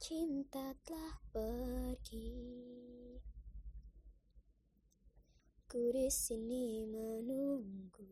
[0.00, 2.32] cinta telah pergi.
[5.68, 8.08] Ku di sini menunggu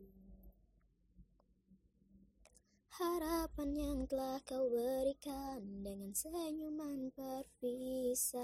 [2.93, 8.37] harapan yang telah kau berikan dengan senyuman perpisahan.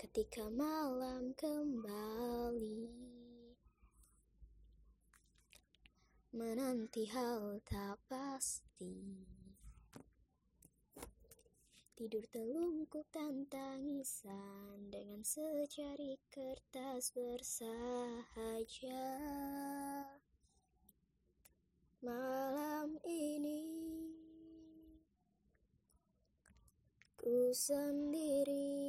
[0.00, 2.88] Ketika malam kembali
[6.32, 9.43] menanti hal tak pasti.
[12.04, 19.08] Tidur telungkup dan tangisan dengan secari kertas bersahaja.
[22.04, 23.64] Malam ini
[27.16, 28.84] ku sendiri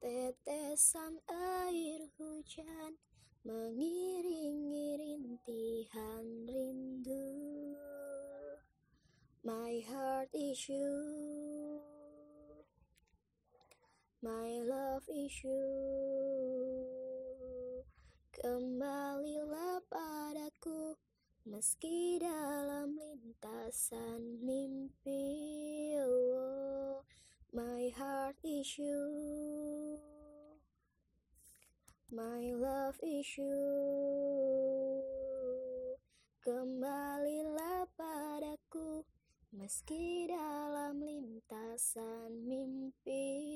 [0.00, 2.96] Tetesan air hujan
[3.44, 4.75] mengiringi
[9.46, 11.78] My heart is you.
[14.18, 15.62] My love is you.
[18.34, 20.98] Kembalilah padaku
[21.46, 25.94] Meski dalam lintasan mimpi.
[26.02, 27.06] Oh,
[27.54, 28.98] My heart is you.
[32.10, 34.85] My love is you
[39.66, 43.55] Meski dalam lintasan mimpi.